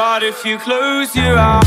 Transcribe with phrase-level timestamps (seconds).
[0.00, 1.66] But if you close your eyes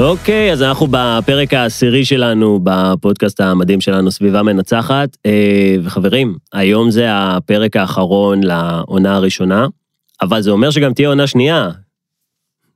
[0.00, 5.16] אוקיי, אז אנחנו בפרק העשירי שלנו בפודקאסט המדהים שלנו, סביבה מנצחת.
[5.26, 9.66] אה, וחברים, היום זה הפרק האחרון לעונה הראשונה,
[10.22, 11.70] אבל זה אומר שגם תהיה עונה שנייה.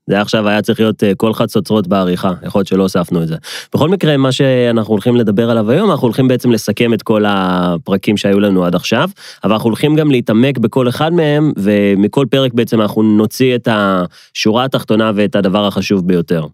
[0.07, 3.37] זה עכשיו היה צריך להיות אה, כל חצוצרות בעריכה, יכול להיות שלא הוספנו את זה.
[3.75, 8.17] בכל מקרה, מה שאנחנו הולכים לדבר עליו היום, אנחנו הולכים בעצם לסכם את כל הפרקים
[8.17, 9.11] שהיו לנו עד עכשיו,
[9.45, 14.64] אבל אנחנו הולכים גם להתעמק בכל אחד מהם, ומכל פרק בעצם אנחנו נוציא את השורה
[14.64, 16.46] התחתונה ואת הדבר החשוב ביותר.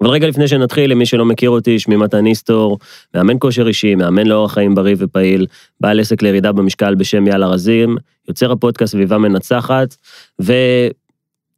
[0.00, 2.78] אבל רגע לפני שנתחיל, למי שלא מכיר אותי, שמי מתן איסטור,
[3.14, 5.46] מאמן כושר אישי, מאמן לאורח חיים בריא ופעיל,
[5.80, 7.96] בעל עסק לירידה במשקל בשם יאללה רזים,
[8.28, 9.96] יוצר הפודקאסט סביבה מנצחת,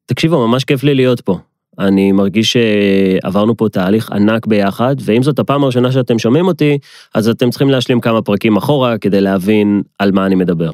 [0.05, 1.38] ותקשיבו, ממש כיף לי להיות פה.
[1.79, 6.78] אני מרגיש שעברנו פה תהליך ענק ביחד, ואם זאת הפעם הראשונה שאתם שומעים אותי,
[7.15, 10.70] אז אתם צריכים להשלים כמה פרקים אחורה כדי להבין על מה אני מדבר.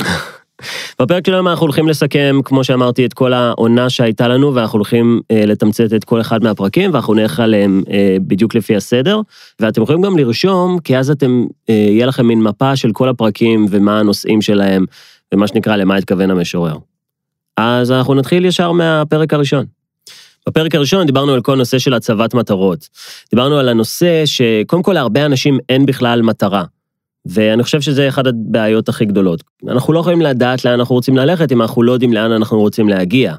[1.00, 5.20] בפרק של היום אנחנו הולכים לסכם, כמו שאמרתי, את כל העונה שהייתה לנו, ואנחנו הולכים
[5.30, 9.20] אה, לתמצת את כל אחד מהפרקים, ואנחנו נלך עליהם אה, בדיוק לפי הסדר.
[9.60, 13.66] ואתם יכולים גם לרשום, כי אז אתם, אה, יהיה לכם מין מפה של כל הפרקים
[13.70, 14.84] ומה הנושאים שלהם,
[15.34, 16.76] ומה שנקרא למה התכוון המשורר.
[17.60, 19.64] אז אנחנו נתחיל ישר מהפרק הראשון.
[20.48, 22.88] בפרק הראשון דיברנו על כל נושא של הצבת מטרות.
[23.30, 26.64] דיברנו על הנושא שקודם כל להרבה אנשים אין בכלל מטרה.
[27.26, 29.44] ואני חושב שזה אחת הבעיות הכי גדולות.
[29.68, 32.88] אנחנו לא יכולים לדעת לאן אנחנו רוצים ללכת אם אנחנו לא יודעים לאן אנחנו רוצים
[32.88, 33.34] להגיע.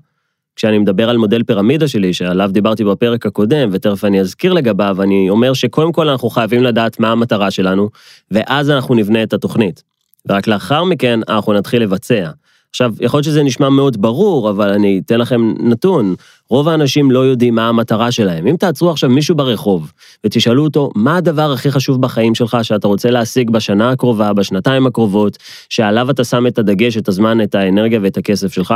[0.55, 5.29] כשאני מדבר על מודל פירמידה שלי, שעליו דיברתי בפרק הקודם, ותכף אני אזכיר לגביו, אני
[5.29, 7.89] אומר שקודם כל אנחנו חייבים לדעת מה המטרה שלנו,
[8.31, 9.83] ואז אנחנו נבנה את התוכנית.
[10.29, 12.29] ורק לאחר מכן אנחנו נתחיל לבצע.
[12.69, 16.15] עכשיו, יכול להיות שזה נשמע מאוד ברור, אבל אני אתן לכם נתון.
[16.49, 18.47] רוב האנשים לא יודעים מה המטרה שלהם.
[18.47, 19.91] אם תעצרו עכשיו מישהו ברחוב
[20.23, 25.37] ותשאלו אותו, מה הדבר הכי חשוב בחיים שלך שאתה רוצה להשיג בשנה הקרובה, בשנתיים הקרובות,
[25.69, 28.73] שעליו אתה שם את הדגש, את הזמן, את האנרגיה ואת הכסף שלך,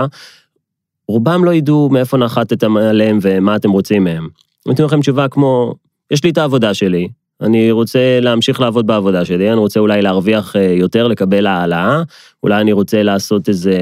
[1.08, 4.28] רובם לא ידעו מאיפה נחתתם עליהם ומה אתם רוצים מהם.
[4.72, 5.74] אתן לכם תשובה כמו,
[6.12, 7.08] יש לי את העבודה שלי,
[7.42, 12.04] אני רוצה להמשיך לעבוד בעבודה שלי, אני רוצה אולי להרוויח אה, יותר, לקבל העלאה,
[12.44, 13.78] אולי אני רוצה לעשות איזה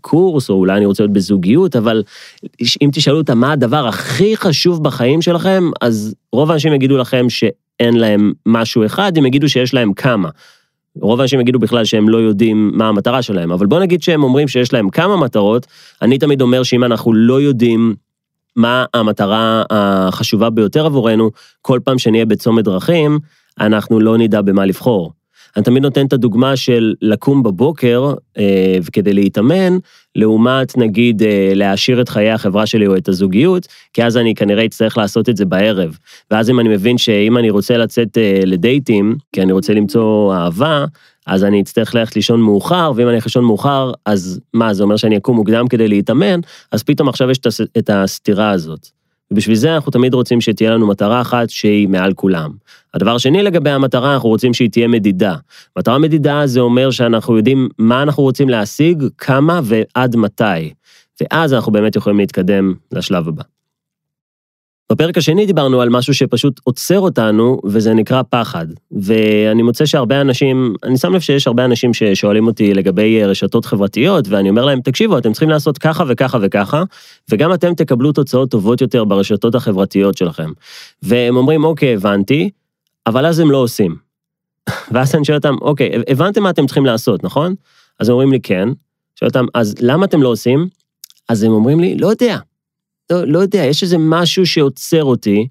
[0.00, 2.02] קורס, או אולי אני רוצה להיות בזוגיות, אבל
[2.82, 7.94] אם תשאלו אותם מה הדבר הכי חשוב בחיים שלכם, אז רוב האנשים יגידו לכם שאין
[7.94, 10.28] להם משהו אחד, הם יגידו שיש להם כמה.
[11.00, 14.48] רוב האנשים יגידו בכלל שהם לא יודעים מה המטרה שלהם, אבל בוא נגיד שהם אומרים
[14.48, 15.66] שיש להם כמה מטרות,
[16.02, 17.94] אני תמיד אומר שאם אנחנו לא יודעים
[18.56, 21.30] מה המטרה החשובה ביותר עבורנו,
[21.62, 23.18] כל פעם שנהיה בצומת דרכים,
[23.60, 25.12] אנחנו לא נדע במה לבחור.
[25.56, 29.78] אני תמיד נותן את הדוגמה של לקום בבוקר אה, וכדי להתאמן,
[30.16, 34.64] לעומת נגיד אה, להעשיר את חיי החברה שלי או את הזוגיות, כי אז אני כנראה
[34.64, 35.98] אצטרך לעשות את זה בערב.
[36.30, 40.84] ואז אם אני מבין שאם אני רוצה לצאת אה, לדייטים, כי אני רוצה למצוא אהבה,
[41.26, 44.96] אז אני אצטרך ללכת לישון מאוחר, ואם אני אלך לישון מאוחר, אז מה, זה אומר
[44.96, 46.40] שאני אקום מוקדם כדי להתאמן,
[46.72, 47.38] אז פתאום עכשיו יש
[47.78, 48.88] את הסתירה הזאת.
[49.32, 52.50] ובשביל זה אנחנו תמיד רוצים שתהיה לנו מטרה אחת שהיא מעל כולם.
[52.94, 55.34] הדבר השני לגבי המטרה, אנחנו רוצים שהיא תהיה מדידה.
[55.78, 60.72] מטרה מדידה זה אומר שאנחנו יודעים מה אנחנו רוצים להשיג, כמה ועד מתי.
[61.20, 63.42] ואז אנחנו באמת יכולים להתקדם לשלב הבא.
[64.92, 68.66] בפרק השני דיברנו על משהו שפשוט עוצר אותנו, וזה נקרא פחד.
[68.92, 74.28] ואני מוצא שהרבה אנשים, אני שם לב שיש הרבה אנשים ששואלים אותי לגבי רשתות חברתיות,
[74.28, 76.82] ואני אומר להם, תקשיבו, אתם צריכים לעשות ככה וככה וככה,
[77.30, 80.50] וגם אתם תקבלו תוצאות טובות יותר ברשתות החברתיות שלכם.
[81.02, 82.50] והם אומרים, אוקיי, הבנתי,
[83.06, 83.96] אבל אז הם לא עושים.
[84.92, 87.54] ואז אני שואל אותם, אוקיי, הבנתם מה אתם צריכים לעשות, נכון?
[88.00, 88.68] אז הם אומרים לי, כן.
[89.16, 90.68] שואל אותם, אז למה אתם לא עושים?
[91.28, 92.38] אז הם אומרים לי, לא יודע.
[93.10, 95.46] לא, לא יודע, יש איזה משהו שעוצר אותי,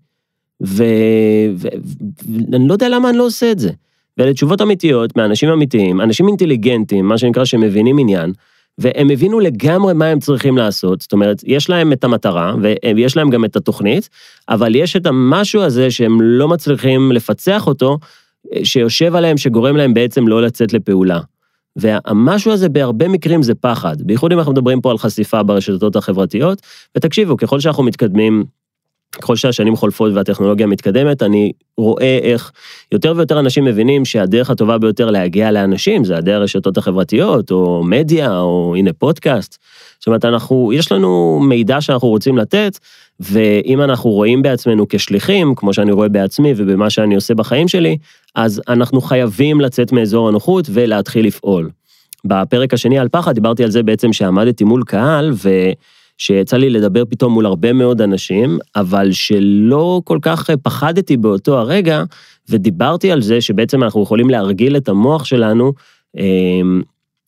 [0.62, 3.70] ואני לא יודע למה אני לא עושה את זה.
[4.18, 8.34] ואלה תשובות אמיתיות מאנשים אמיתיים, אנשים אינטליגנטים, מה שנקרא שמבינים עניין,
[8.78, 12.56] והם הבינו לגמרי מה הם צריכים לעשות, זאת אומרת, יש להם את המטרה,
[12.96, 14.10] ויש להם גם את התוכנית,
[14.50, 17.98] אבל יש את המשהו הזה שהם לא מצליחים לפצח אותו,
[18.64, 21.20] שיושב עליהם, שגורם להם בעצם לא לצאת לפעולה.
[21.76, 26.62] והמשהו הזה בהרבה מקרים זה פחד, בייחוד אם אנחנו מדברים פה על חשיפה ברשתות החברתיות,
[26.98, 28.44] ותקשיבו, ככל שאנחנו מתקדמים,
[29.12, 32.52] ככל שהשנים חולפות והטכנולוגיה מתקדמת, אני רואה איך
[32.92, 38.40] יותר ויותר אנשים מבינים שהדרך הטובה ביותר להגיע לאנשים זה הדרך הרשתות החברתיות, או מדיה,
[38.40, 39.58] או הנה פודקאסט.
[40.00, 42.80] זאת אומרת, אנחנו, יש לנו מידע שאנחנו רוצים לתת,
[43.22, 47.98] ואם אנחנו רואים בעצמנו כשליחים, כמו שאני רואה בעצמי ובמה שאני עושה בחיים שלי,
[48.36, 51.70] אז אנחנו חייבים לצאת מאזור הנוחות ולהתחיל לפעול.
[52.26, 57.34] בפרק השני על פחד דיברתי על זה בעצם שעמדתי מול קהל, ושיצא לי לדבר פתאום
[57.34, 62.04] מול הרבה מאוד אנשים, אבל שלא כל כך פחדתי באותו הרגע,
[62.50, 65.74] ודיברתי על זה שבעצם אנחנו יכולים להרגיל את המוח שלנו,
[66.18, 66.82] אמ,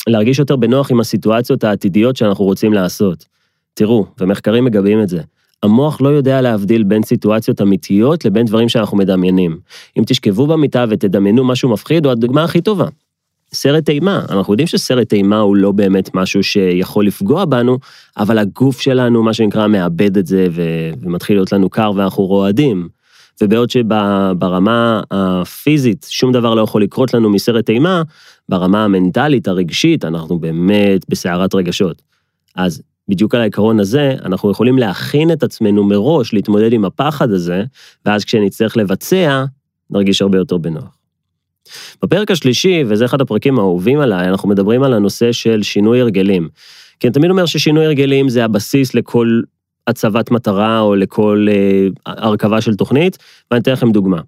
[0.08, 3.26] להרגיש יותר בנוח עם הסיטואציות העתידיות שאנחנו רוצים לעשות.
[3.74, 5.22] תראו, ומחקרים מגבים את זה,
[5.64, 9.58] המוח לא יודע להבדיל בין סיטואציות אמיתיות לבין דברים שאנחנו מדמיינים.
[9.98, 12.86] אם תשכבו במיטה ותדמיינו משהו מפחיד, הוא הדוגמה הכי טובה.
[13.54, 17.80] סרט אימה, אנחנו יודעים שסרט אימה הוא לא באמת משהו שיכול לפגוע בנו,
[18.18, 22.88] אבל הגוף שלנו, מה שנקרא, מאבד את זה ו- ומתחיל להיות לנו קר ואנחנו רועדים.
[23.42, 28.02] ובעוד שברמה הפיזית שום דבר לא יכול לקרות לנו מסרט אימה,
[28.50, 32.02] ברמה המנטלית, הרגשית, אנחנו באמת בסערת רגשות.
[32.56, 32.82] אז
[33.14, 37.64] בדיוק על העיקרון הזה, אנחנו יכולים להכין את עצמנו מראש להתמודד עם הפחד הזה,
[38.06, 39.46] ואז כשנצטרך לבצע,
[39.90, 40.98] נרגיש הרבה יותר בנוח.
[42.04, 46.50] בפרק השלישי, וזה אחד הפרקים האהובים עליי, אנחנו מדברים על הנושא של שינוי הרגלים.
[47.00, 49.42] כי אני תמיד אומר ששינוי הרגלים זה הבסיס לכל
[49.88, 53.18] הצבת מטרה או לכל אה, הרכבה של תוכנית,
[53.52, 54.22] ואני אתן לכם דוגמה.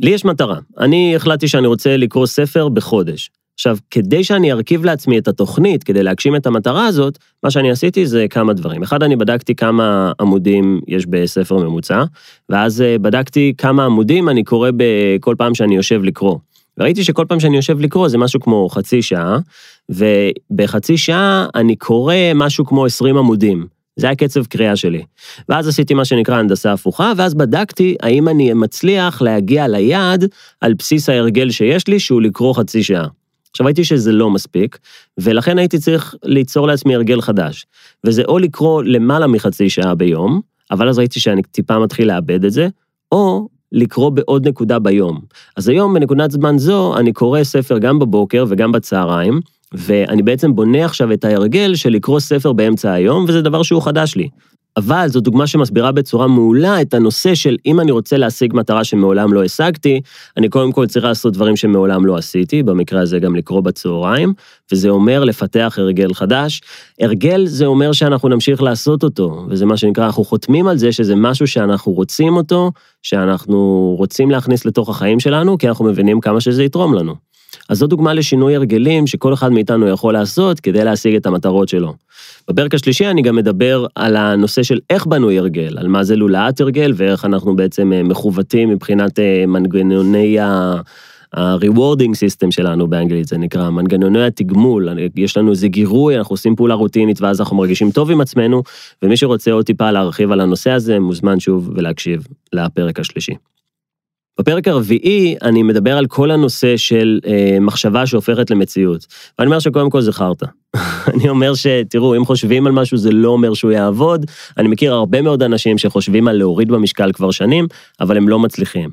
[0.00, 3.30] לי יש מטרה, אני החלטתי שאני רוצה לקרוא ספר בחודש.
[3.58, 8.06] עכשיו, כדי שאני ארכיב לעצמי את התוכנית, כדי להגשים את המטרה הזאת, מה שאני עשיתי
[8.06, 8.82] זה כמה דברים.
[8.82, 12.04] אחד, אני בדקתי כמה עמודים יש בספר ממוצע,
[12.48, 16.38] ואז אה, בדקתי כמה עמודים אני קורא בכל פעם שאני יושב לקרוא.
[16.78, 19.38] וראיתי שכל פעם שאני יושב לקרוא זה משהו כמו חצי שעה,
[19.88, 23.66] ובחצי שעה אני קורא משהו כמו 20 עמודים.
[23.96, 25.02] זה היה קצב קריאה שלי.
[25.48, 30.24] ואז עשיתי מה שנקרא הנדסה הפוכה, ואז בדקתי האם אני מצליח להגיע ליעד
[30.60, 33.17] על בסיס ההרגל שיש לי, שהוא לקרוא חצי שעה.
[33.58, 34.78] עכשיו ראיתי שזה לא מספיק,
[35.18, 37.66] ולכן הייתי צריך ליצור לעצמי הרגל חדש.
[38.04, 40.40] וזה או לקרוא למעלה מחצי שעה ביום,
[40.70, 42.68] אבל אז ראיתי שאני טיפה מתחיל לאבד את זה,
[43.12, 45.20] או לקרוא בעוד נקודה ביום.
[45.56, 49.40] אז היום בנקודת זמן זו אני קורא ספר גם בבוקר וגם בצהריים,
[49.72, 54.14] ואני בעצם בונה עכשיו את ההרגל של לקרוא ספר באמצע היום, וזה דבר שהוא חדש
[54.14, 54.28] לי.
[54.78, 59.32] אבל זו דוגמה שמסבירה בצורה מעולה את הנושא של אם אני רוצה להשיג מטרה שמעולם
[59.32, 60.00] לא השגתי,
[60.36, 64.32] אני קודם כל צריך לעשות דברים שמעולם לא עשיתי, במקרה הזה גם לקרוא בצהריים,
[64.72, 66.60] וזה אומר לפתח הרגל חדש.
[67.00, 71.14] הרגל זה אומר שאנחנו נמשיך לעשות אותו, וזה מה שנקרא, אנחנו חותמים על זה שזה
[71.16, 72.72] משהו שאנחנו רוצים אותו,
[73.02, 77.27] שאנחנו רוצים להכניס לתוך החיים שלנו, כי אנחנו מבינים כמה שזה יתרום לנו.
[77.68, 81.94] אז זו דוגמה לשינוי הרגלים שכל אחד מאיתנו יכול לעשות כדי להשיג את המטרות שלו.
[82.48, 86.60] בפרק השלישי אני גם מדבר על הנושא של איך בנוי הרגל, על מה זה לולאת
[86.60, 90.80] הרגל ואיך אנחנו בעצם אה, מכוותים מבחינת אה, מנגנוני ה...
[91.34, 96.74] ה-rewarding system שלנו באנגלית, זה נקרא מנגנוני התגמול, יש לנו איזה גירוי, אנחנו עושים פעולה
[96.74, 98.62] רוטינית ואז אנחנו מרגישים טוב עם עצמנו,
[99.02, 103.34] ומי שרוצה עוד טיפה להרחיב על הנושא הזה, מוזמן שוב ולהקשיב לפרק השלישי.
[104.40, 109.06] בפרק הרביעי אני מדבר על כל הנושא של אה, מחשבה שהופכת למציאות.
[109.38, 110.46] ואני אומר שקודם כל חרטא.
[111.14, 114.26] אני אומר שתראו, אם חושבים על משהו זה לא אומר שהוא יעבוד.
[114.58, 117.66] אני מכיר הרבה מאוד אנשים שחושבים על להוריד במשקל כבר שנים,
[118.00, 118.90] אבל הם לא מצליחים.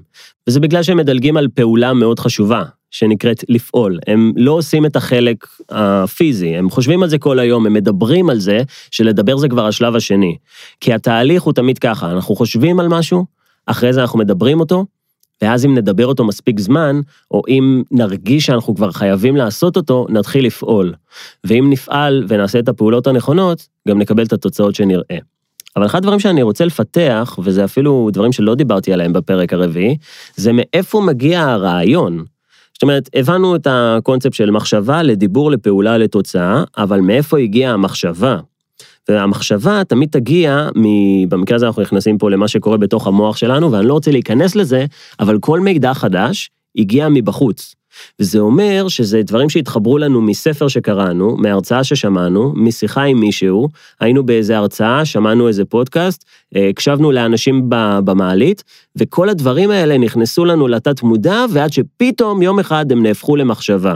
[0.48, 4.00] וזה בגלל שהם מדלגים על פעולה מאוד חשובה, שנקראת לפעול.
[4.08, 8.40] הם לא עושים את החלק הפיזי, הם חושבים על זה כל היום, הם מדברים על
[8.40, 8.60] זה,
[8.92, 10.38] שלדבר זה כבר השלב השני.
[10.82, 13.26] כי התהליך הוא תמיד ככה, אנחנו חושבים על משהו,
[13.66, 14.86] אחרי זה אנחנו מדברים אותו,
[15.42, 17.02] ואז אם נדבר אותו מספיק זמן,
[17.32, 20.94] או אם נרגיש שאנחנו כבר חייבים לעשות אותו, נתחיל לפעול.
[21.44, 25.18] ואם נפעל ונעשה את הפעולות הנכונות, גם נקבל את התוצאות שנראה.
[25.76, 29.98] אבל אחד הדברים שאני רוצה לפתח, וזה אפילו דברים שלא דיברתי עליהם בפרק הרביעי,
[30.36, 32.26] זה מאיפה מגיע הרעיון.
[32.74, 38.38] זאת אומרת, הבנו את הקונספט של מחשבה לדיבור, לפעולה, לתוצאה, אבל מאיפה הגיעה המחשבה?
[39.10, 40.70] והמחשבה תמיד תגיע,
[41.30, 44.86] במקרה הזה אנחנו נכנסים פה למה שקורה בתוך המוח שלנו, ואני לא רוצה להיכנס לזה,
[45.20, 47.76] אבל כל מידע חדש הגיע מבחוץ.
[48.20, 53.70] וזה אומר שזה דברים שהתחברו לנו מספר שקראנו, מהרצאה ששמענו, משיחה עם מישהו,
[54.00, 56.26] היינו באיזה הרצאה, שמענו איזה פודקאסט,
[56.56, 57.66] הקשבנו לאנשים
[58.04, 58.64] במעלית,
[58.96, 63.96] וכל הדברים האלה נכנסו לנו לתת מודע, ועד שפתאום יום אחד הם נהפכו למחשבה.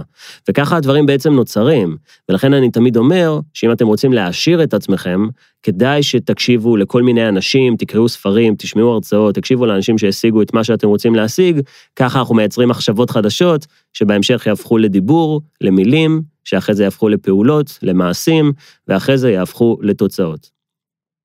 [0.49, 1.97] וככה הדברים בעצם נוצרים.
[2.29, 5.27] ולכן אני תמיד אומר, שאם אתם רוצים להעשיר את עצמכם,
[5.63, 10.87] כדאי שתקשיבו לכל מיני אנשים, תקראו ספרים, תשמעו הרצאות, תקשיבו לאנשים שהשיגו את מה שאתם
[10.87, 11.61] רוצים להשיג,
[11.95, 18.53] ככה אנחנו מייצרים מחשבות חדשות, שבהמשך יהפכו לדיבור, למילים, שאחרי זה יהפכו לפעולות, למעשים,
[18.87, 20.58] ואחרי זה יהפכו לתוצאות.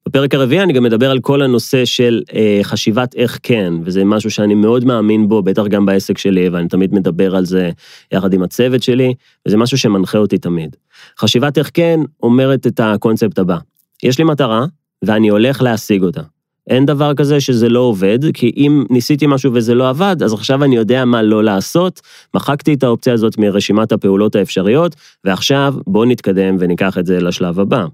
[0.08, 4.30] בפרק הרביעי אני גם מדבר על כל הנושא של אה, חשיבת איך כן, וזה משהו
[4.30, 7.70] שאני מאוד מאמין בו, בטח גם בעסק שלי, ואני תמיד מדבר על זה
[8.12, 9.14] יחד עם הצוות שלי,
[9.48, 10.76] וזה משהו שמנחה אותי תמיד.
[11.18, 13.56] חשיבת איך כן אומרת את הקונספט הבא,
[14.02, 14.66] יש לי מטרה,
[15.04, 16.22] ואני הולך להשיג אותה.
[16.70, 20.64] אין דבר כזה שזה לא עובד, כי אם ניסיתי משהו וזה לא עבד, אז עכשיו
[20.64, 22.00] אני יודע מה לא לעשות,
[22.34, 27.86] מחקתי את האופציה הזאת מרשימת הפעולות האפשריות, ועכשיו בואו נתקדם וניקח את זה לשלב הבא.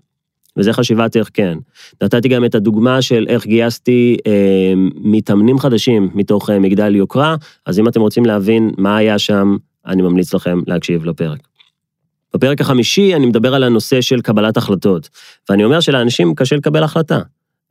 [0.57, 1.59] וזה חשיבת איך כן.
[2.03, 7.79] נתתי גם את הדוגמה של איך גייסתי אה, מתאמנים חדשים מתוך אה, מגדל יוקרה, אז
[7.79, 11.39] אם אתם רוצים להבין מה היה שם, אני ממליץ לכם להקשיב לפרק.
[12.35, 15.09] בפרק החמישי אני מדבר על הנושא של קבלת החלטות,
[15.49, 17.21] ואני אומר שלאנשים קשה לקבל החלטה.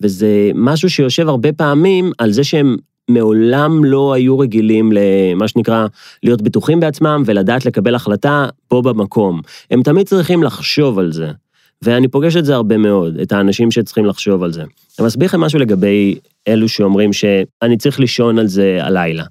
[0.02, 2.76] וזה משהו שיושב הרבה פעמים על זה שהם
[3.10, 5.88] מעולם לא היו רגילים למה שנקרא
[6.24, 9.42] להיות בטוחים בעצמם ולדעת לקבל החלטה פה במקום.
[9.72, 11.32] הם תמיד צריכים לחשוב על זה.
[11.84, 14.62] ואני פוגש את זה הרבה מאוד, את האנשים שצריכים לחשוב על זה.
[14.62, 19.24] אני מסביר לכם משהו לגבי אלו שאומרים שאני צריך לישון על זה הלילה.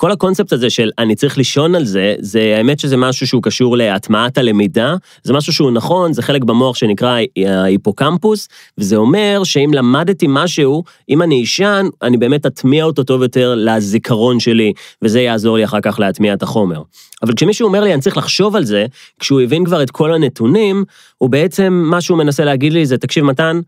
[0.00, 3.76] כל הקונספט הזה של אני צריך לישון על זה, זה האמת שזה משהו שהוא קשור
[3.76, 10.26] להטמעת הלמידה, זה משהו שהוא נכון, זה חלק במוח שנקרא ההיפוקמפוס, וזה אומר שאם למדתי
[10.28, 15.64] משהו, אם אני אשן, אני באמת אטמיע אותו טוב יותר לזיכרון שלי, וזה יעזור לי
[15.64, 16.82] אחר כך להטמיע את החומר.
[17.22, 18.86] אבל כשמישהו אומר לי אני צריך לחשוב על זה,
[19.20, 20.84] כשהוא הבין כבר את כל הנתונים,
[21.18, 23.60] הוא בעצם, מה שהוא מנסה להגיד לי זה, תקשיב מתן,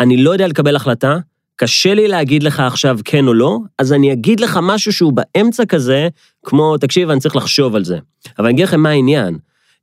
[0.00, 1.18] אני לא יודע לקבל החלטה,
[1.60, 5.64] קשה לי להגיד לך עכשיו כן או לא, אז אני אגיד לך משהו שהוא באמצע
[5.64, 6.08] כזה,
[6.44, 7.98] כמו, תקשיב, אני צריך לחשוב על זה.
[8.38, 9.38] אבל אני אגיד לכם מה העניין.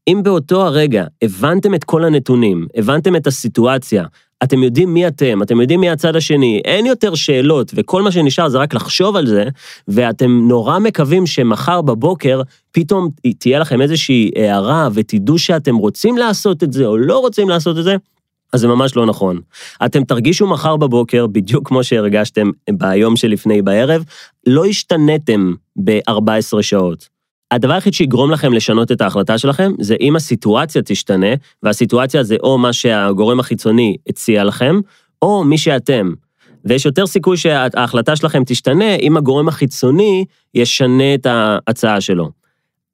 [0.08, 4.06] אם באותו הרגע הבנתם את כל הנתונים, הבנתם את הסיטואציה,
[4.44, 8.50] אתם יודעים מי אתם, אתם יודעים מי הצד השני, אין יותר שאלות, וכל מה שנשאר
[8.50, 9.44] זה רק לחשוב על זה,
[9.88, 12.42] ואתם נורא מקווים שמחר בבוקר
[12.72, 17.78] פתאום תהיה לכם איזושהי הערה ותדעו שאתם רוצים לעשות את זה או לא רוצים לעשות
[17.78, 17.96] את זה,
[18.56, 19.40] אז זה ממש לא נכון.
[19.86, 24.04] אתם תרגישו מחר בבוקר, בדיוק כמו שהרגשתם ביום שלפני בערב,
[24.48, 27.08] לא השתנתם ב-14 שעות.
[27.52, 31.28] הדבר היחיד שיגרום לכם לשנות את ההחלטה שלכם, זה אם הסיטואציה תשתנה,
[31.64, 34.80] והסיטואציה זה או מה שהגורם החיצוני הציע לכם,
[35.22, 36.14] או מי שאתם.
[36.66, 42.30] ויש יותר סיכוי שההחלטה שלכם תשתנה אם הגורם החיצוני ישנה את ההצעה שלו.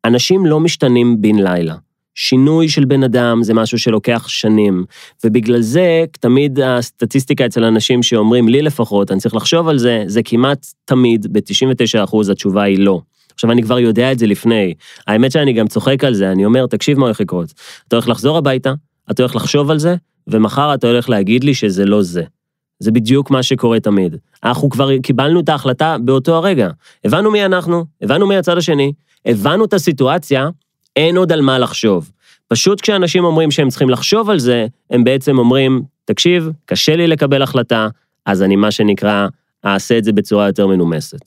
[0.06, 1.76] אנשים לא משתנים בן לילה.
[2.16, 4.86] שינוי של בן אדם זה משהו שלוקח שנים,
[5.24, 10.24] ובגלל זה תמיד הסטטיסטיקה אצל אנשים שאומרים, לי לפחות, אני צריך לחשוב על זה, זה
[10.24, 13.02] כמעט תמיד, ב-99% התשובה היא לא.
[13.34, 14.74] עכשיו, אני כבר יודע את זה לפני.
[15.08, 17.54] האמת שאני גם צוחק על זה, אני אומר, תקשיב מה הולך לקרות.
[17.88, 18.74] אתה הולך לחזור הביתה,
[19.12, 19.96] אתה הולך לחשוב על זה,
[20.28, 22.24] ומחר אתה הולך להגיד לי שזה לא זה.
[22.80, 24.16] זה בדיוק מה שקורה תמיד.
[24.44, 26.70] אנחנו כבר קיבלנו את ההחלטה באותו הרגע.
[27.06, 28.94] הבנו מי אנחנו, הבנו מי הצד השני,
[29.26, 30.50] הבנו את הסיטואציה,
[30.96, 32.12] אין עוד על מה לחשוב.
[32.48, 37.42] פשוט כשאנשים אומרים שהם צריכים לחשוב על זה, הם בעצם אומרים, תקשיב, קשה לי לקבל
[37.42, 37.88] החלטה,
[38.26, 39.28] אז אני מה שנקרא,
[39.66, 41.20] אעשה את זה בצורה יותר מנומסת.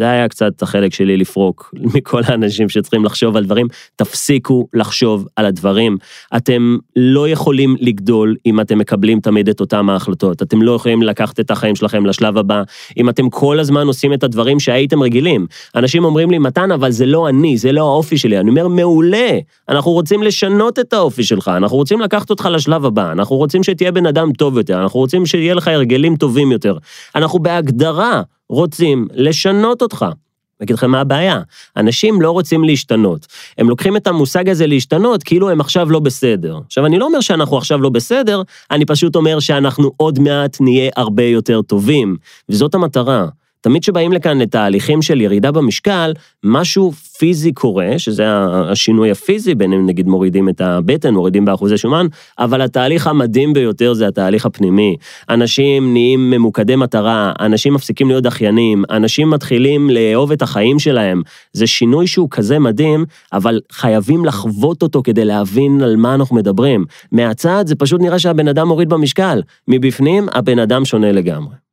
[0.00, 3.66] זה היה קצת החלק שלי לפרוק מכל האנשים שצריכים לחשוב על דברים.
[3.96, 5.96] תפסיקו לחשוב על הדברים.
[6.36, 10.42] אתם לא יכולים לגדול אם אתם מקבלים תמיד את אותם ההחלטות.
[10.42, 12.62] אתם לא יכולים לקחת את החיים שלכם לשלב הבא,
[12.96, 15.46] אם אתם כל הזמן עושים את הדברים שהייתם רגילים.
[15.76, 18.38] אנשים אומרים לי, מתן, אבל זה לא אני, זה לא האופי שלי.
[18.38, 19.38] אני אומר, מעולה,
[19.68, 23.92] אנחנו רוצים לשנות את האופי שלך, אנחנו רוצים לקחת אותך לשלב הבא, אנחנו רוצים שתהיה
[23.92, 26.76] בן אדם טוב יותר, אנחנו רוצים שיהיה לך הרגלים טובים יותר.
[27.14, 30.02] אנחנו בהגדרה רוצים לשנות אותך.
[30.60, 31.40] אני אגיד לכם מה הבעיה,
[31.76, 33.26] אנשים לא רוצים להשתנות.
[33.58, 36.58] הם לוקחים את המושג הזה להשתנות כאילו הם עכשיו לא בסדר.
[36.66, 40.90] עכשיו, אני לא אומר שאנחנו עכשיו לא בסדר, אני פשוט אומר שאנחנו עוד מעט נהיה
[40.96, 42.16] הרבה יותר טובים,
[42.48, 43.26] וזאת המטרה.
[43.60, 46.12] תמיד כשבאים לכאן לתהליכים של ירידה במשקל,
[46.44, 48.24] משהו פיזי קורה, שזה
[48.70, 52.06] השינוי הפיזי, בין אם נגיד מורידים את הבטן, מורידים באחוזי שומן,
[52.38, 54.96] אבל התהליך המדהים ביותר זה התהליך הפנימי.
[55.30, 61.22] אנשים נהיים ממוקדי מטרה, אנשים מפסיקים להיות דחיינים, אנשים מתחילים לאהוב את החיים שלהם.
[61.52, 66.84] זה שינוי שהוא כזה מדהים, אבל חייבים לחוות אותו כדי להבין על מה אנחנו מדברים.
[67.12, 71.69] מהצד זה פשוט נראה שהבן אדם מוריד במשקל, מבפנים הבן אדם שונה לגמרי.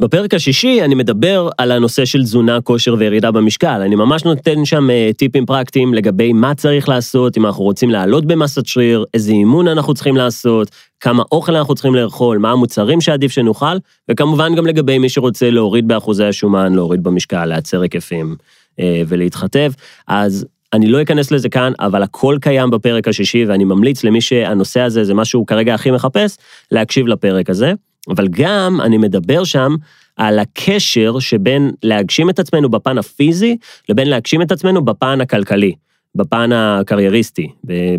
[0.00, 3.80] בפרק השישי אני מדבר על הנושא של תזונה, כושר וירידה במשקל.
[3.80, 8.26] אני ממש נותן שם אה, טיפים פרקטיים לגבי מה צריך לעשות, אם אנחנו רוצים לעלות
[8.26, 13.32] במסת שריר, איזה אימון אנחנו צריכים לעשות, כמה אוכל אנחנו צריכים לאכול, מה המוצרים שעדיף
[13.32, 13.76] שנאכל,
[14.10, 18.36] וכמובן גם לגבי מי שרוצה להוריד באחוזי השומן, להוריד במשקל, לייצר היקפים
[18.80, 19.72] אה, ולהתחטב.
[20.08, 24.80] אז אני לא אכנס לזה כאן, אבל הכל קיים בפרק השישי, ואני ממליץ למי שהנושא
[24.80, 26.36] הזה זה מה שהוא כרגע הכי מחפש,
[26.70, 27.72] להקשיב לפרק הזה.
[28.08, 29.74] אבל גם אני מדבר שם
[30.16, 33.56] על הקשר שבין להגשים את עצמנו בפן הפיזי,
[33.88, 35.72] לבין להגשים את עצמנו בפן הכלכלי,
[36.14, 37.48] בפן הקרייריסטי,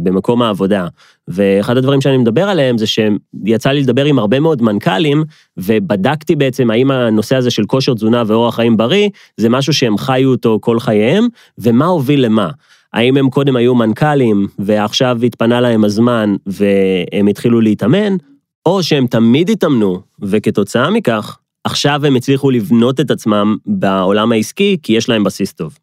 [0.04, 0.88] במקום העבודה.
[1.28, 5.24] ואחד הדברים שאני מדבר עליהם זה שיצא לי לדבר עם הרבה מאוד מנכ"לים,
[5.58, 10.30] ובדקתי בעצם האם הנושא הזה של כושר תזונה ואורח חיים בריא, זה משהו שהם חיו
[10.30, 12.50] אותו כל חייהם, ומה הוביל למה.
[12.94, 18.18] האם הם קודם היו מנכ"לים, ועכשיו התפנה להם הזמן, והם התחילו להתאמן,
[18.68, 24.94] או שהם תמיד התאמנו, וכתוצאה מכך, עכשיו הם הצליחו לבנות את עצמם בעולם העסקי, כי
[24.94, 25.78] יש להם בסיס טוב.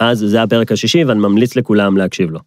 [0.00, 2.38] אז זה הפרק השישי, ואני ממליץ לכולם להקשיב לו.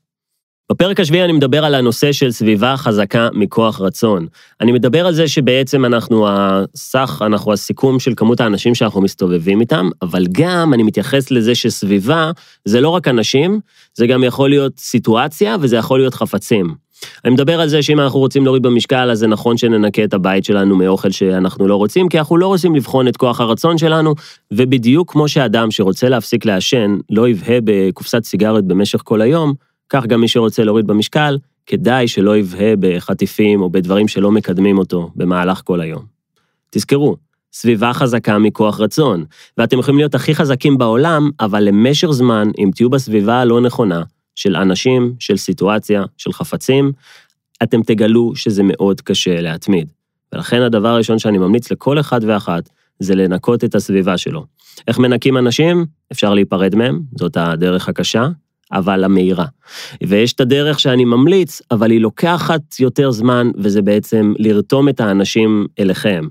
[0.71, 4.27] בפרק השביעי אני מדבר על הנושא של סביבה חזקה מכוח רצון.
[4.61, 9.89] אני מדבר על זה שבעצם אנחנו הסך, אנחנו הסיכום של כמות האנשים שאנחנו מסתובבים איתם,
[10.01, 12.31] אבל גם אני מתייחס לזה שסביבה
[12.65, 13.59] זה לא רק אנשים,
[13.93, 16.82] זה גם יכול להיות סיטואציה וזה יכול להיות חפצים.
[17.25, 20.45] אני מדבר על זה שאם אנחנו רוצים להוריד במשקל, אז זה נכון שננקה את הבית
[20.45, 24.15] שלנו מאוכל שאנחנו לא רוצים, כי אנחנו לא רוצים לבחון את כוח הרצון שלנו,
[24.51, 29.53] ובדיוק כמו שאדם שרוצה להפסיק לעשן לא יבהה בקופסת סיגריות במשך כל היום,
[29.89, 35.10] כך גם מי שרוצה להוריד במשקל, כדאי שלא יבהה בחטיפים או בדברים שלא מקדמים אותו
[35.15, 36.01] במהלך כל היום.
[36.69, 37.15] תזכרו,
[37.53, 39.25] סביבה חזקה מכוח רצון,
[39.57, 44.03] ואתם יכולים להיות הכי חזקים בעולם, אבל למשך זמן, אם תהיו בסביבה הלא נכונה,
[44.35, 46.91] של אנשים, של סיטואציה, של חפצים,
[47.63, 49.91] אתם תגלו שזה מאוד קשה להתמיד.
[50.33, 54.45] ולכן הדבר הראשון שאני ממליץ לכל אחד ואחת, זה לנקות את הסביבה שלו.
[54.87, 55.85] איך מנקים אנשים?
[56.11, 58.27] אפשר להיפרד מהם, זאת הדרך הקשה,
[58.71, 59.45] אבל המהירה.
[60.07, 65.67] ויש את הדרך שאני ממליץ, אבל היא לוקחת יותר זמן, וזה בעצם לרתום את האנשים
[65.79, 66.27] אליכם.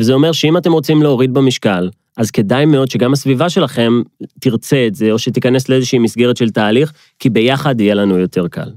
[0.00, 4.02] וזה אומר שאם אתם רוצים להוריד במשקל, אז כדאי מאוד שגם הסביבה שלכם
[4.40, 8.70] תרצה את זה, או שתיכנס לאיזושהי מסגרת של תהליך, כי ביחד יהיה לנו יותר קל.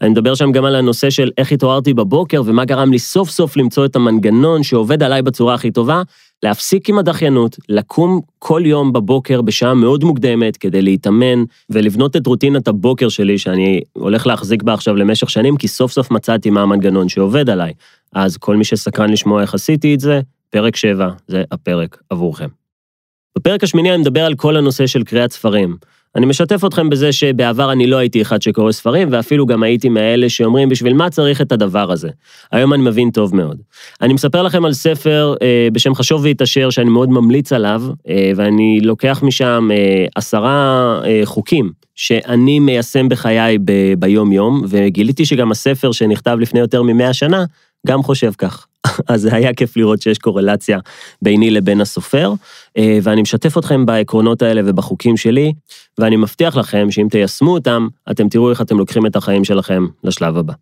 [0.00, 3.56] אני מדבר שם גם על הנושא של איך התעוררתי בבוקר ומה גרם לי סוף סוף
[3.56, 6.02] למצוא את המנגנון שעובד עליי בצורה הכי טובה,
[6.42, 12.68] להפסיק עם הדחיינות, לקום כל יום בבוקר בשעה מאוד מוקדמת כדי להתאמן ולבנות את רוטינת
[12.68, 17.08] הבוקר שלי שאני הולך להחזיק בה עכשיו למשך שנים, כי סוף סוף מצאתי מה המנגנון
[17.08, 17.72] שעובד עליי.
[18.14, 20.20] אז כל מי שסקרן לשמוע איך עשיתי את זה,
[20.54, 22.48] פרק 7 זה הפרק עבורכם.
[23.38, 25.76] בפרק השמיני אני מדבר על כל הנושא של קריאת ספרים.
[26.16, 30.28] אני משתף אתכם בזה שבעבר אני לא הייתי אחד שקורא ספרים, ואפילו גם הייתי מאלה
[30.28, 32.08] שאומרים בשביל מה צריך את הדבר הזה.
[32.52, 33.62] היום אני מבין טוב מאוד.
[34.00, 38.80] אני מספר לכם על ספר אה, בשם חשוב והתעשר, שאני מאוד ממליץ עליו, אה, ואני
[38.82, 46.36] לוקח משם אה, עשרה אה, חוקים שאני מיישם בחיי ב- ביום-יום, וגיליתי שגם הספר שנכתב
[46.40, 47.44] לפני יותר ממאה שנה,
[47.86, 48.66] גם חושב כך.
[49.08, 50.78] אז זה היה כיף לראות שיש קורלציה
[51.22, 52.32] ביני לבין הסופר,
[52.78, 55.52] אה, ואני משתף אתכם בעקרונות האלה ובחוקים שלי,
[55.98, 60.36] ואני מבטיח לכם שאם תיישמו אותם, אתם תראו איך אתם לוקחים את החיים שלכם לשלב
[60.36, 60.52] הבא.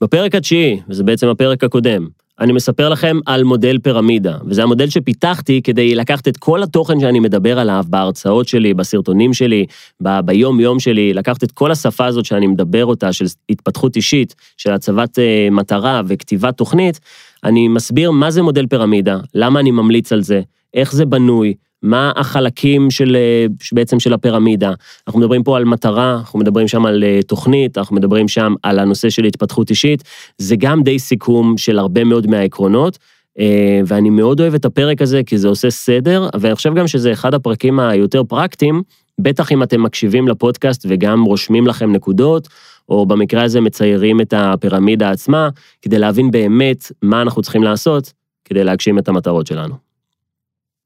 [0.00, 2.08] בפרק התשיעי, וזה בעצם הפרק הקודם,
[2.40, 7.20] אני מספר לכם על מודל פירמידה, וזה המודל שפיתחתי כדי לקחת את כל התוכן שאני
[7.20, 9.66] מדבר עליו בהרצאות שלי, בסרטונים שלי,
[10.02, 14.72] ב- ביום-יום שלי, לקחת את כל השפה הזאת שאני מדבר אותה, של התפתחות אישית, של
[14.72, 17.00] הצבת uh, מטרה וכתיבת תוכנית,
[17.44, 20.40] אני מסביר מה זה מודל פירמידה, למה אני ממליץ על זה,
[20.74, 24.72] איך זה בנוי, מה החלקים של, אה, בעצם של הפירמידה.
[25.06, 28.78] אנחנו מדברים פה על מטרה, אנחנו מדברים שם על אה, תוכנית, אנחנו מדברים שם על
[28.78, 30.02] הנושא של התפתחות אישית.
[30.38, 32.98] זה גם די סיכום של הרבה מאוד מהעקרונות,
[33.38, 37.12] אה, ואני מאוד אוהב את הפרק הזה כי זה עושה סדר, ואני חושב גם שזה
[37.12, 38.82] אחד הפרקים היותר פרקטיים,
[39.18, 42.48] בטח אם אתם מקשיבים לפודקאסט וגם רושמים לכם נקודות,
[42.88, 45.48] או במקרה הזה מציירים את הפירמידה עצמה,
[45.82, 48.12] כדי להבין באמת מה אנחנו צריכים לעשות
[48.44, 49.74] כדי להגשים את המטרות שלנו.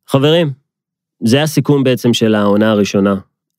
[0.09, 0.64] חברים,
[1.23, 3.15] זה הסיכום בעצם של העונה הראשונה.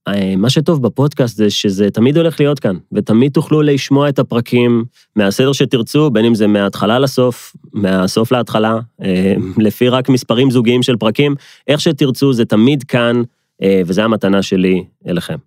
[0.08, 4.86] אה, מה שטוב בפודקאסט זה שזה תמיד הולך להיות כאן, ותמיד תוכלו לשמוע את הפרקים
[5.16, 10.96] מהסדר שתרצו, בין אם זה מההתחלה לסוף, מהסוף להתחלה, אה, לפי רק מספרים זוגיים של
[10.96, 11.36] פרקים,
[11.68, 13.22] איך שתרצו, זה תמיד כאן,
[13.64, 15.38] אה, וזו המתנה שלי אליכם.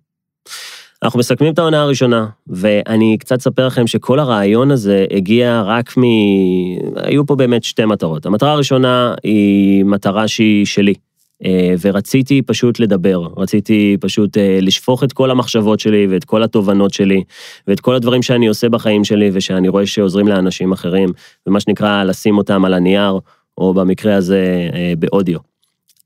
[1.03, 6.03] אנחנו מסכמים את העונה הראשונה, ואני קצת אספר לכם שכל הרעיון הזה הגיע רק מ...
[6.95, 8.25] היו פה באמת שתי מטרות.
[8.25, 10.93] המטרה הראשונה היא מטרה שהיא שלי.
[11.45, 16.93] אה, ורציתי פשוט לדבר, רציתי פשוט אה, לשפוך את כל המחשבות שלי ואת כל התובנות
[16.93, 17.23] שלי
[17.67, 21.09] ואת כל הדברים שאני עושה בחיים שלי ושאני רואה שעוזרים לאנשים אחרים,
[21.47, 23.19] ומה שנקרא לשים אותם על הנייר,
[23.57, 25.39] או במקרה הזה אה, באודיו.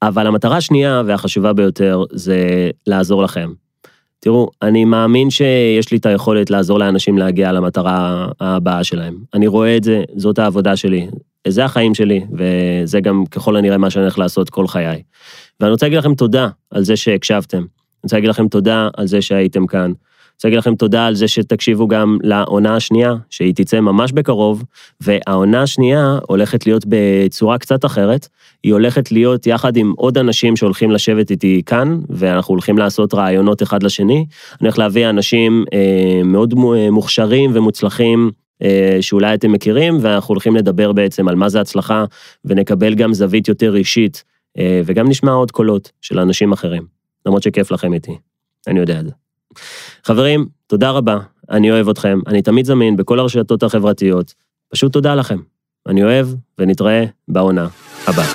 [0.02, 3.52] אבל המטרה השנייה והחשובה ביותר זה לעזור לכם.
[4.20, 9.16] תראו, אני מאמין שיש לי את היכולת לעזור לאנשים להגיע למטרה הבאה שלהם.
[9.34, 11.08] אני רואה את זה, זאת העבודה שלי,
[11.48, 15.02] זה החיים שלי, וזה גם ככל הנראה מה שאני הולך לעשות כל חיי.
[15.60, 17.58] ואני רוצה להגיד לכם תודה על זה שהקשבתם.
[17.58, 17.68] אני
[18.04, 19.94] רוצה להגיד לכם תודה על זה שהייתם כאן.
[20.34, 24.64] אני רוצה להגיד לכם תודה על זה שתקשיבו גם לעונה השנייה, שהיא תצא ממש בקרוב,
[25.02, 28.28] והעונה השנייה הולכת להיות בצורה קצת אחרת.
[28.64, 33.64] היא הולכת להיות יחד עם עוד אנשים שהולכים לשבת איתי כאן, ואנחנו הולכים לעשות רעיונות
[33.64, 34.16] אחד לשני.
[34.16, 34.26] אני
[34.62, 36.54] הולך להביא אנשים אה, מאוד
[36.90, 38.32] מוכשרים ומוצלחים,
[39.02, 42.06] שאולי אתם מכירים, ואנחנו הולכים לדבר בעצם על מה זה הצלחה,
[42.46, 44.24] ונקבל גם זווית יותר אישית,
[44.58, 46.86] אה, וגם נשמע עוד קולות של אנשים אחרים,
[47.26, 48.18] למרות שכיף לכם איתי,
[48.68, 49.12] אני יודע את זה.
[50.04, 51.18] חברים, תודה רבה,
[51.52, 54.34] אני אוהב אתכם, אני תמיד זמין בכל הרשתות החברתיות,
[54.70, 55.40] פשוט תודה לכם.
[55.88, 56.28] אני אוהב,
[56.60, 57.68] ונתראה בעונה
[58.08, 58.26] הבאה.